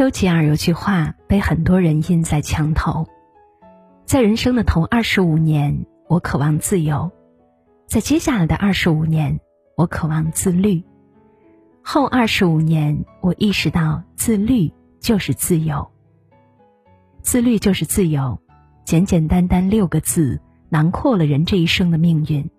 [0.00, 3.06] 丘吉尔有句话被很多人印在墙头：
[4.06, 7.10] 在人生的头二十五年，我渴望自由；
[7.86, 9.38] 在接下来的二十五年，
[9.76, 10.82] 我渴望自律；
[11.82, 15.90] 后二十五年，我意识到自律就是自由。
[17.20, 18.40] 自律就是自由，
[18.86, 22.50] 简简单单六个字，囊括了人这一生的命运。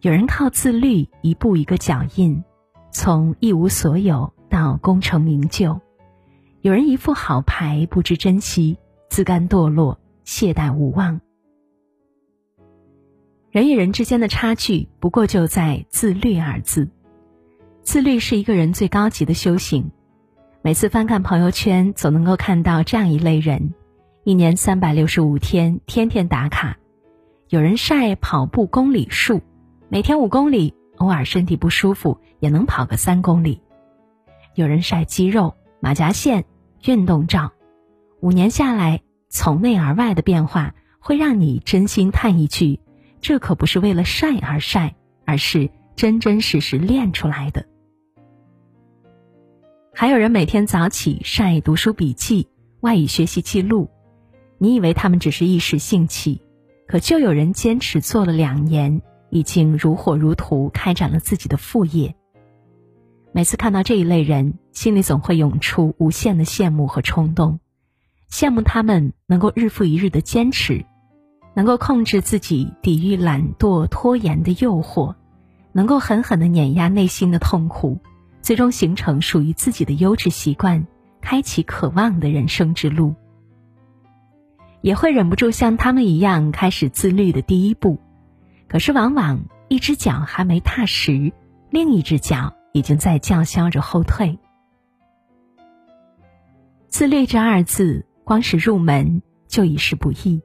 [0.00, 2.42] 有人靠自律一步一个脚印，
[2.90, 5.78] 从一无所有到功成名就。
[6.66, 8.76] 有人一副好牌不知珍惜，
[9.08, 11.20] 自甘堕落，懈怠无望。
[13.52, 16.88] 人与人之间的差距，不过就在“自律”二字。
[17.82, 19.92] 自律是一个人最高级的修行。
[20.60, 23.72] 每次翻看朋友圈，总能够看到这样一类人：
[24.24, 26.76] 一年三百六十五天，天天打卡。
[27.48, 29.40] 有人晒跑步公里数，
[29.88, 33.62] 每天五公里，偶尔身体不舒服也能跑个三公里。
[34.56, 36.44] 有人晒肌肉、马甲线。
[36.84, 37.52] 运动照，
[38.20, 42.80] 五年下来，从内而外的变化会让你真心叹一句
[43.20, 47.66] ：“这可不是为了晒而晒，而是真真实实练出来的。”
[49.92, 52.48] 还有人每天早起晒读书笔记、
[52.80, 53.88] 外语学习记录，
[54.58, 56.42] 你以为他们只是一时兴起，
[56.86, 62.14] 可就有人坚持做了两年，已经如火如荼开展了自己的副业。
[63.32, 67.60] 每次看到这一类人，心里总会涌出无限的羡慕和冲动，
[68.30, 70.84] 羡慕他们能够日复一日的坚持，
[71.54, 75.14] 能够控制自己抵御懒惰拖延的诱惑，
[75.72, 77.98] 能够狠狠的碾压内心的痛苦，
[78.42, 80.86] 最终形成属于自己的优质习惯，
[81.22, 83.14] 开启渴望的人生之路。
[84.82, 87.98] 也会忍不住像他们一样开始自律的第一步，
[88.68, 91.32] 可是往往一只脚还没踏实，
[91.70, 92.52] 另一只脚。
[92.72, 94.38] 已经在叫嚣着后退。
[96.88, 100.40] 自律这二字，光是入门就已是不易。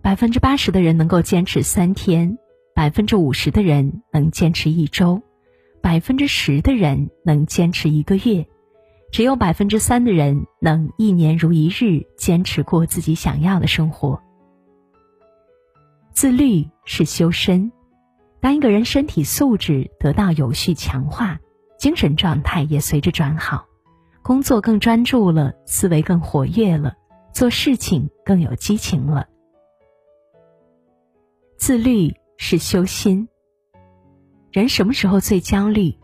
[0.00, 2.38] 百分之八十的人能够坚持三天，
[2.74, 5.22] 百分之五十的人能坚持一周，
[5.80, 8.46] 百分之十的人能坚持一个月，
[9.12, 14.20] 只有百分之三的人能一年如一日坚持过自己想要的生活。
[16.12, 17.70] 自律是修身。
[18.40, 21.38] 当一个人身体素质得到有序强化，
[21.78, 23.66] 精神状态也随着转好，
[24.22, 26.94] 工作更专注了，思维更活跃了，
[27.32, 29.26] 做事情更有激情了。
[31.58, 33.28] 自律是修心。
[34.52, 35.98] 人什么时候最焦虑？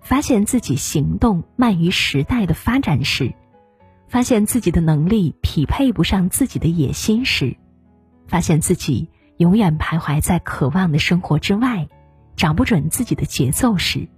[0.00, 3.34] 发现自己行动慢于时代的发展时，
[4.08, 7.56] 发现自己的能力匹配不上自己的野心时，
[8.26, 9.10] 发现自己。
[9.38, 11.88] 永远徘徊在渴望的生活之外，
[12.34, 14.08] 找不准自己的节奏时。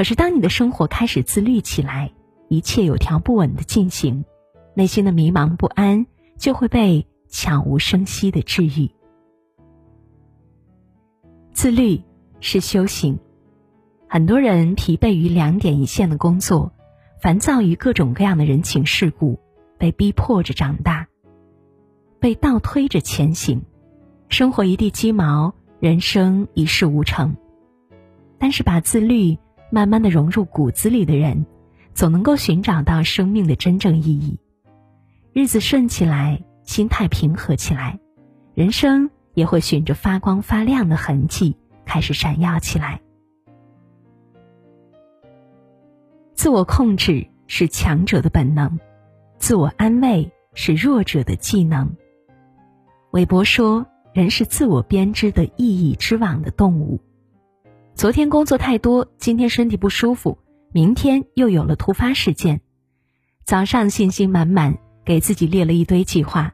[0.00, 2.10] 可是，当你的生活开始自律起来，
[2.48, 4.24] 一切有条不紊的进行，
[4.72, 6.06] 内心的迷茫不安
[6.38, 8.90] 就会被悄无声息的治愈。
[11.52, 12.00] 自律
[12.40, 13.18] 是修行。
[14.08, 16.72] 很多人疲惫于两点一线的工作，
[17.20, 19.38] 烦躁于各种各样的人情世故，
[19.76, 21.08] 被逼迫着长大，
[22.18, 23.60] 被倒推着前行。
[24.30, 27.36] 生活一地鸡毛，人生一事无成。
[28.38, 29.36] 但是把自律
[29.70, 31.46] 慢慢的融入骨子里的人，
[31.94, 34.38] 总能够寻找到生命的真正意义。
[35.32, 37.98] 日子顺起来，心态平和起来，
[38.54, 43.00] 人生也会循着发光发亮的痕迹开始闪耀起来。
[46.34, 48.78] 自我控制是强者的本能，
[49.38, 51.96] 自我安慰是弱者的技能。
[53.12, 53.86] 韦伯说。
[54.12, 56.98] 人是自我编织的意义之网的动物。
[57.94, 60.38] 昨天工作太多，今天身体不舒服，
[60.72, 62.60] 明天又有了突发事件。
[63.44, 66.52] 早上信心满满，给自己列了一堆计划，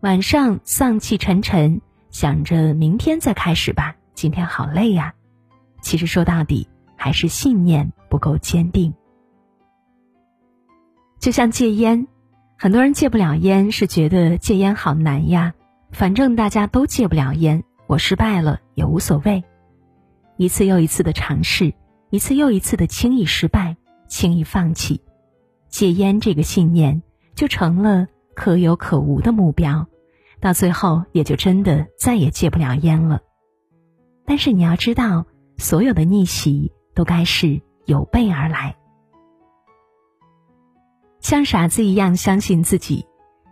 [0.00, 1.80] 晚上丧气沉沉，
[2.10, 3.94] 想着明天再开始吧。
[4.14, 5.14] 今天好累呀。
[5.82, 8.92] 其实说到底，还是信念不够坚定。
[11.20, 12.08] 就像戒烟，
[12.56, 15.54] 很多人戒不了烟，是觉得戒烟好难呀。
[15.92, 19.44] 反正大家都戒不了烟，我失败了也无所谓。
[20.38, 21.74] 一次又一次的尝试，
[22.10, 23.76] 一次又一次的轻易失败、
[24.06, 25.02] 轻易放弃，
[25.68, 27.02] 戒烟这个信念
[27.34, 28.06] 就成了
[28.36, 29.88] 可有可无的目标，
[30.40, 33.20] 到最后也就真的再也戒不了烟了。
[34.24, 35.26] 但是你要知道，
[35.56, 38.76] 所有的逆袭都该是有备而来。
[41.20, 43.04] 像傻子一样相信自己，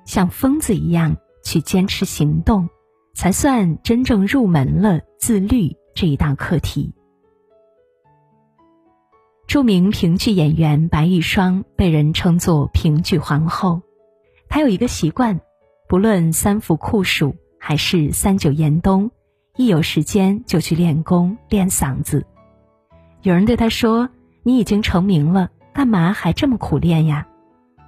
[0.05, 2.69] 像疯子一样去坚持行动，
[3.13, 6.93] 才算真正入门了自律这一道课题。
[9.47, 13.81] 著名评剧演员白玉霜被人称作“评剧皇后”，
[14.51, 15.41] 她有一个习惯，
[15.89, 19.11] 不论三伏酷暑还是三九严冬，
[19.57, 22.27] 一有时间就去练功练嗓子。
[23.23, 24.11] 有人对她说
[24.45, 27.27] ：“你已经成名了，干嘛还这么苦练呀？”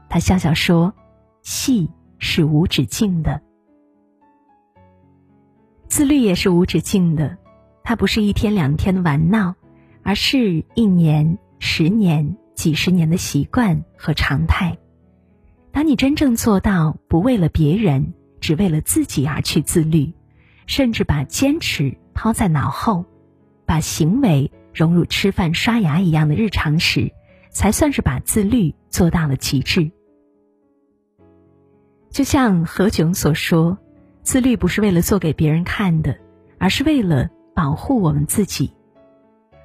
[0.08, 0.94] 她笑笑说
[1.42, 3.42] ：“戏是无止境的，
[5.88, 7.36] 自律也是无止境的，
[7.88, 9.54] 它不是一天两天的玩闹，
[10.02, 14.76] 而是一年。”十年、几十年的习惯和常态，
[15.72, 20.12] 当你真正做到不为了别人，只为了自己而去自律，
[20.66, 23.06] 甚至把坚持抛在脑后，
[23.64, 27.10] 把行为融入吃饭、刷牙一样的日常时，
[27.50, 29.90] 才算是把自律做到了极致。
[32.10, 33.78] 就像何炅所说
[34.22, 36.16] ：“自律不是为了做给别人看的，
[36.58, 38.72] 而是为了保护我们自己，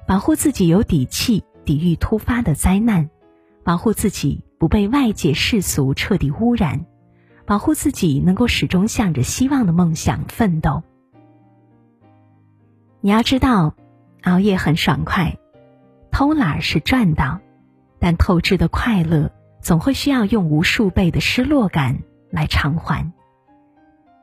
[0.04, 3.08] 保护自己有底气。”抵御突发的灾难，
[3.62, 6.86] 保护自己不被外界世俗彻底污染，
[7.46, 10.82] 保护自己能够始终向着希望的梦想奋斗。
[13.00, 13.76] 你要知道，
[14.24, 15.38] 熬夜很爽快，
[16.10, 17.40] 偷懒是赚到，
[18.00, 19.30] 但透支的快乐
[19.62, 23.12] 总会需要用无数倍的失落感来偿还。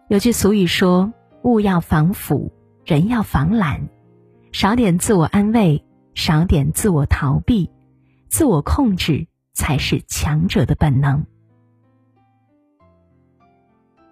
[0.09, 2.51] 有句俗语说：“物要防腐，
[2.85, 3.89] 人要防懒，
[4.51, 7.69] 少点自我安慰。”少点自我逃避，
[8.27, 11.25] 自我控制才是强者的本能。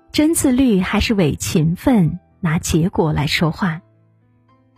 [0.09, 2.19] 真自律还是伪勤奋？
[2.39, 3.81] 拿结果来说话，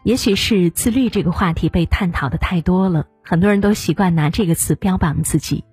[0.04, 5.64] 也许是自律这个话题被探讨的太多了，很多人都习惯拿这个词标榜自己。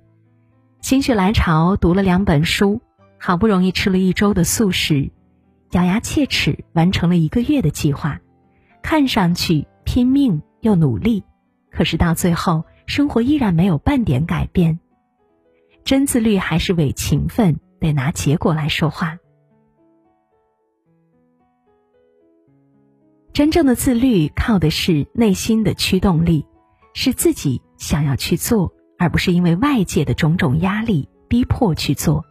[0.82, 2.82] 心血来潮读了两本书，
[3.18, 5.12] 好不容易吃了一周的素食，
[5.72, 8.20] 咬牙切齿完成了一个月的计划，
[8.82, 11.24] 看上去拼命又努力。
[11.70, 14.80] 可是到最后，生活依然没有半点改变。
[15.84, 19.18] 真自律还是伪勤奋，得拿结果来说话。
[23.32, 26.44] 真正的自律靠的是内心的驱动力，
[26.92, 32.24] 是自己想要去做，而不是因为外界的种种压力逼迫去做。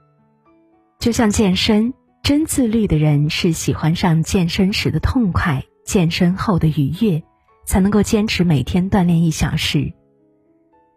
[1.00, 1.94] 就像健身，
[2.28, 7.24] 真自律的人是喜欢上健身时的痛快，健身后的愉悦。
[7.66, 9.94] 才能够坚持每天锻炼一小时，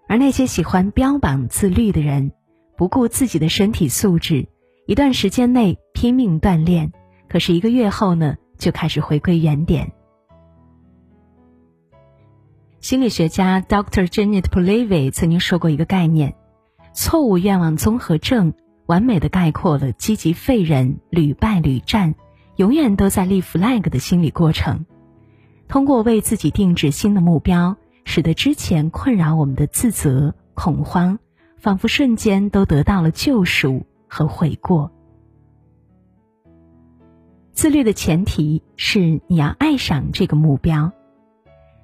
[0.09, 2.32] 而那些喜欢标榜自律的人，
[2.77, 4.49] 不顾自己的身体素质，
[4.88, 6.91] 一段时间内拼命锻炼，
[7.29, 9.93] 可是一个月后呢，就开始回归原点。
[12.81, 14.09] 心理学家 Dr.
[14.09, 16.35] Janet p o l e v y 曾经说过一个概念：
[16.93, 18.53] 错误愿望综合症，
[18.90, 22.16] 完美的概括了积极废人屡败屡战，
[22.56, 24.84] 永远都在立 flag 的心理过程。
[25.69, 31.20] 通过为自己定制新的目标，使得之前困扰我们的自责、恐慌，
[31.56, 34.90] 仿佛瞬间都得到了救赎和悔过。
[37.53, 40.91] 自律的前提是你要爱上这个目标，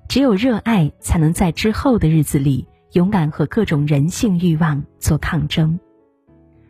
[0.09, 5.79] 只有热爱，才能在之后的日子里勇敢和各种人性欲望做抗争。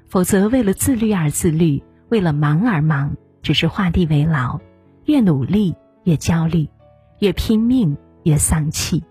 [0.09, 4.61] 否则，为了自律而自律，为了忙而忙，只是画地为牢，
[5.05, 6.69] 越努力越焦虑。
[7.19, 9.03] 越拼命越丧气。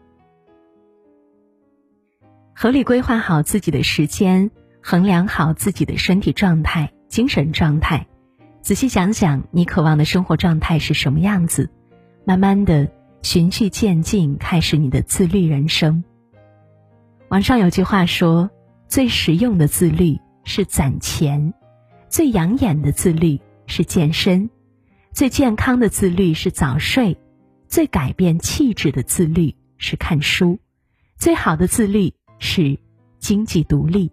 [2.53, 8.05] 合理规划好自己的时间，衡量好自己的身体状态、精神状态，
[8.61, 11.71] 仔细想想你渴望的生活状态是什么样子，
[12.25, 12.87] 慢慢的
[13.23, 16.03] 循序渐进，开始你的自律人生。
[17.29, 18.51] 网上有句话说
[18.87, 21.53] ：“最实用的自律是攒钱，
[22.07, 24.49] 最养眼的自律是健身，
[25.11, 27.17] 最健康的自律是早睡。”
[27.67, 30.59] 最改变气质的自律是看书，
[31.17, 32.77] 最好的自律是
[33.17, 34.11] 经济独立。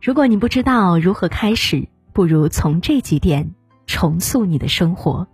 [0.00, 3.54] 如果你不知道如何开始，不如从这几点
[3.86, 5.26] 重塑你的生活。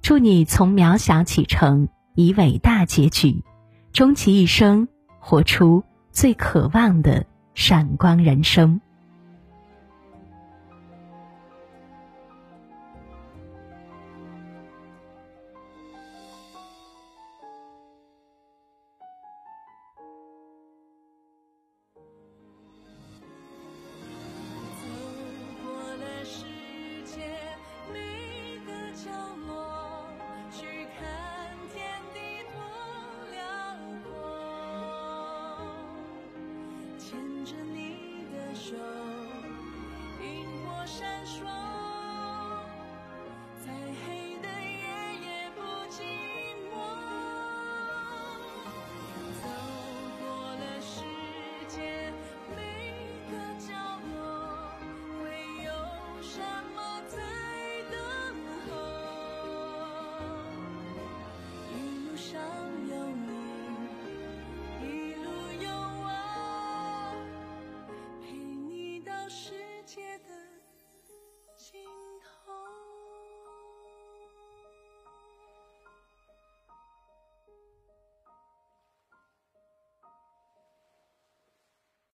[0.00, 3.44] 祝你从渺小启程，以伟大结局，
[3.92, 4.88] 终其一生
[5.20, 7.26] 活出最渴望的
[7.58, 8.80] 闪光人生。